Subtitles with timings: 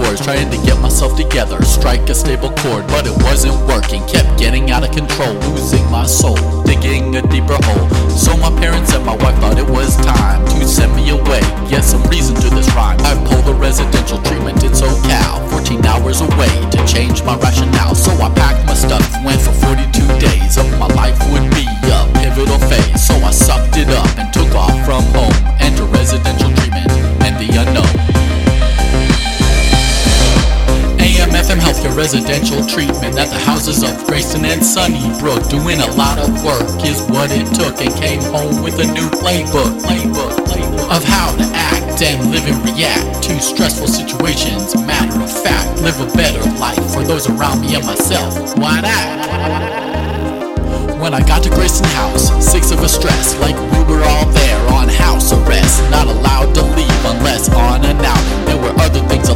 [0.00, 4.02] wards, trying to get myself together, strike a stable chord, but it wasn't working.
[4.06, 7.88] Kept getting out of control, losing my soul, digging a deeper hole.
[8.10, 11.40] So my parents and my wife thought it was time to send me away.
[11.68, 12.98] Get some reason to this rhyme.
[13.00, 17.79] I pulled a residential treatment in SoCal, 14 hours away to change my rationale.
[32.12, 35.46] Residential Treatment at the houses of Grayson and Sunnybrook.
[35.46, 39.06] Doing a lot of work is what it took, and came home with a new
[39.22, 44.74] playbook, playbook, playbook of how to act and live and react to stressful situations.
[44.74, 48.58] Matter of fact, live a better life for those around me and myself.
[48.58, 49.06] Why not?
[50.98, 54.60] When I got to Grayson House, six of us dressed like we were all there
[54.74, 55.78] on house arrest.
[55.92, 58.46] Not allowed to leave unless on and out.
[58.46, 59.30] There were other things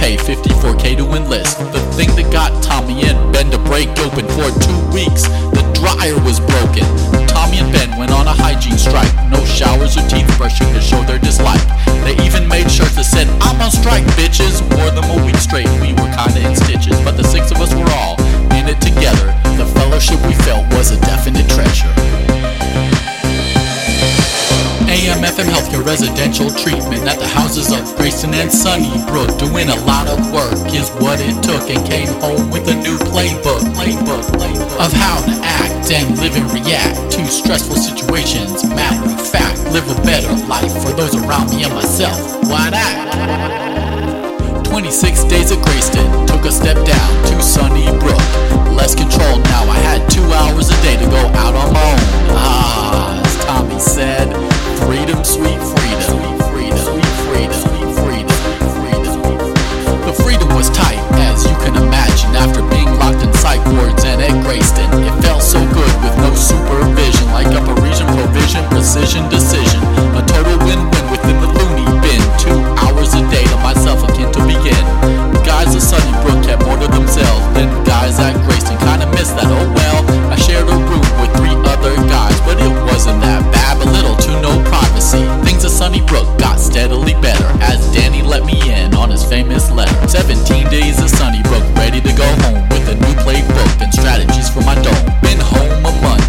[0.00, 1.58] pay 54k to enlist.
[1.58, 6.16] The thing that got Tommy and Ben to break open for two weeks, the dryer
[6.24, 6.88] was broken.
[7.28, 9.29] Tommy and Ben went on a hygiene strike.
[26.30, 29.36] Healthcare Treatment at the houses of Grayson and Sunnybrook.
[29.38, 32.96] Doing a lot of work is what it took, and came home with a new
[33.10, 38.62] playbook, playbook, playbook of how to act and live and react to stressful situations.
[38.62, 42.20] Matter of fact, live a better life for those around me and myself.
[42.46, 44.64] Why that?
[44.66, 45.99] 26 days of Grayson,
[87.60, 89.94] as Danny let me in on his famous letter.
[90.08, 94.60] 17 days at Sunnybrook, ready to go home with a new playbook and strategies for
[94.60, 95.04] my dome.
[95.22, 96.19] Been home a month